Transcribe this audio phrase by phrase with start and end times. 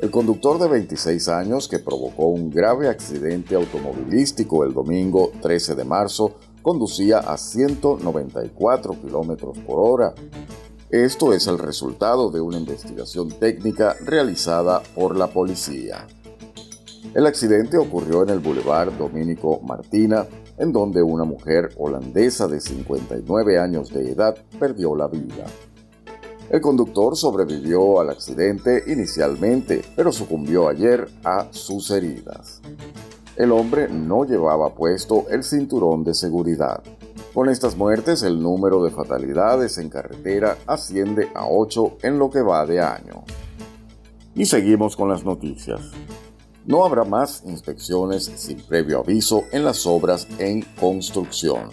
[0.00, 5.84] el conductor de 26 años que provocó un grave accidente automovilístico el domingo 13 de
[5.84, 10.14] marzo conducía a 194 kilómetros por hora.
[10.90, 16.06] Esto es el resultado de una investigación técnica realizada por la policía.
[17.14, 23.58] El accidente ocurrió en el Boulevard Dominico Martina, en donde una mujer holandesa de 59
[23.58, 25.46] años de edad perdió la vida.
[26.50, 32.60] El conductor sobrevivió al accidente inicialmente, pero sucumbió ayer a sus heridas
[33.36, 36.82] el hombre no llevaba puesto el cinturón de seguridad.
[37.34, 42.42] Con estas muertes, el número de fatalidades en carretera asciende a 8 en lo que
[42.42, 43.24] va de año.
[44.34, 45.80] Y seguimos con las noticias.
[46.66, 51.70] No habrá más inspecciones sin previo aviso en las obras en construcción.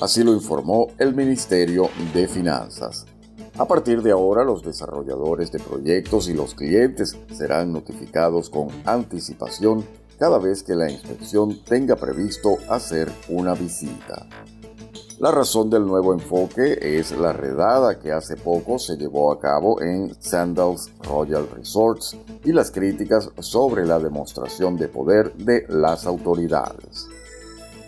[0.00, 3.04] Así lo informó el Ministerio de Finanzas.
[3.58, 9.84] A partir de ahora, los desarrolladores de proyectos y los clientes serán notificados con anticipación
[10.20, 14.26] cada vez que la inspección tenga previsto hacer una visita.
[15.18, 19.80] La razón del nuevo enfoque es la redada que hace poco se llevó a cabo
[19.80, 27.08] en Sandals Royal Resorts y las críticas sobre la demostración de poder de las autoridades.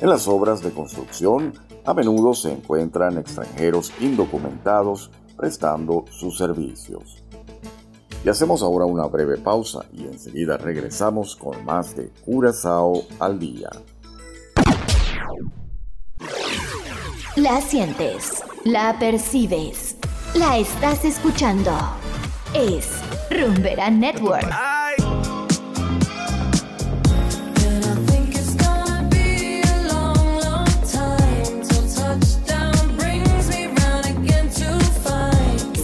[0.00, 1.52] En las obras de construcción,
[1.84, 7.24] a menudo se encuentran extranjeros indocumentados prestando sus servicios.
[8.24, 13.70] Y hacemos ahora una breve pausa y enseguida regresamos con más de Curazao al día.
[17.36, 19.96] La sientes, la percibes,
[20.34, 21.72] la estás escuchando.
[22.54, 22.88] Es
[23.30, 24.50] Rumbera Network.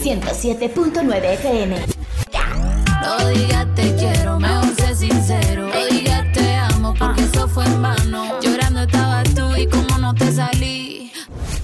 [0.07, 1.96] ...107.9 FM
[3.01, 5.69] no digas te quiero, mejor sé sincero.
[5.73, 8.39] No digas te amo, porque eso fue en vano.
[8.41, 11.11] Llorando estaba tú y como no te salí.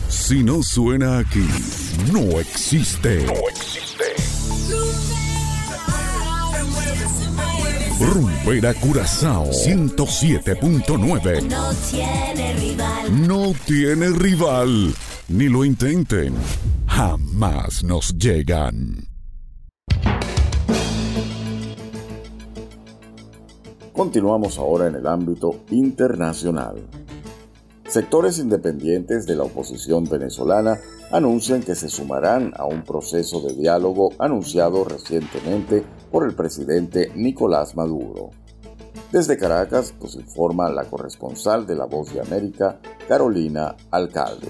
[0.10, 1.48] Si no suena aquí,
[2.12, 3.26] no existe.
[3.26, 3.84] No existe.
[8.00, 13.28] Rumbera Curazao 107.9 No tiene rival.
[13.28, 14.94] No tiene rival.
[15.30, 16.34] Ni lo intenten.
[16.88, 19.13] Jamás nos llegan.
[23.94, 26.82] Continuamos ahora en el ámbito internacional.
[27.88, 30.80] Sectores independientes de la oposición venezolana
[31.12, 37.76] anuncian que se sumarán a un proceso de diálogo anunciado recientemente por el presidente Nicolás
[37.76, 38.32] Maduro.
[39.12, 44.50] Desde Caracas nos informa la corresponsal de La Voz de América, Carolina Alcalde.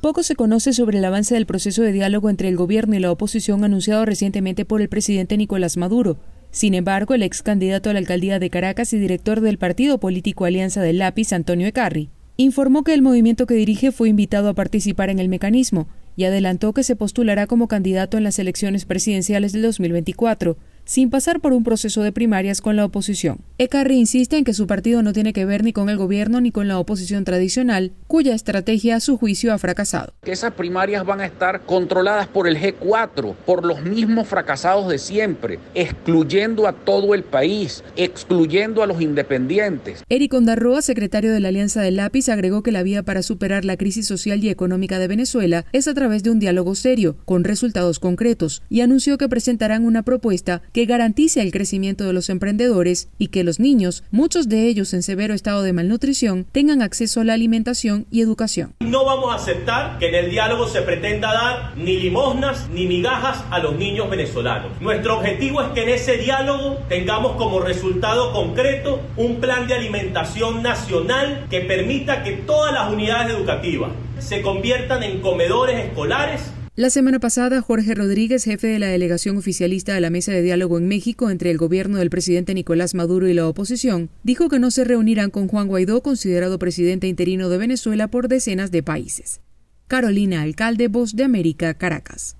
[0.00, 3.12] Poco se conoce sobre el avance del proceso de diálogo entre el gobierno y la
[3.12, 6.16] oposición anunciado recientemente por el presidente Nicolás Maduro.
[6.50, 10.44] Sin embargo, el ex candidato a la alcaldía de Caracas y director del partido político
[10.44, 15.10] Alianza del Lápiz, Antonio Ecarri, informó que el movimiento que dirige fue invitado a participar
[15.10, 19.62] en el mecanismo y adelantó que se postulará como candidato en las elecciones presidenciales del
[19.62, 23.40] 2024 sin pasar por un proceso de primarias con la oposición.
[23.58, 26.52] Ecarri insiste en que su partido no tiene que ver ni con el gobierno ni
[26.52, 30.14] con la oposición tradicional, cuya estrategia a su juicio ha fracasado.
[30.22, 34.98] Que esas primarias van a estar controladas por el G4, por los mismos fracasados de
[34.98, 40.04] siempre, excluyendo a todo el país, excluyendo a los independientes.
[40.08, 43.76] Eric Ondarroa, secretario de la Alianza del Lápiz, agregó que la vía para superar la
[43.76, 47.98] crisis social y económica de Venezuela es a través de un diálogo serio, con resultados
[47.98, 53.28] concretos, y anunció que presentarán una propuesta que garantice el crecimiento de los emprendedores y
[53.28, 57.32] que los niños, muchos de ellos en severo estado de malnutrición, tengan acceso a la
[57.32, 58.74] alimentación y educación.
[58.80, 63.42] No vamos a aceptar que en el diálogo se pretenda dar ni limosnas ni migajas
[63.50, 64.70] a los niños venezolanos.
[64.82, 70.62] Nuestro objetivo es que en ese diálogo tengamos como resultado concreto un plan de alimentación
[70.62, 77.18] nacional que permita que todas las unidades educativas se conviertan en comedores escolares la semana
[77.18, 81.30] pasada, Jorge Rodríguez, jefe de la delegación oficialista de la Mesa de Diálogo en México
[81.30, 85.30] entre el gobierno del presidente Nicolás Maduro y la oposición, dijo que no se reunirán
[85.30, 89.40] con Juan Guaidó, considerado presidente interino de Venezuela por decenas de países.
[89.88, 92.36] Carolina Alcalde, Voz de América, Caracas.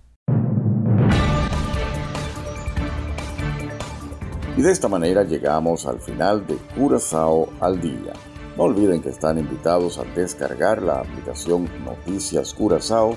[4.59, 8.13] Y de esta manera llegamos al final de Curazao al Día.
[8.59, 13.17] No olviden que están invitados a descargar la aplicación Noticias Curazao